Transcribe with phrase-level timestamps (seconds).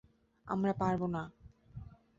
[0.47, 1.23] আমরা পারবো না।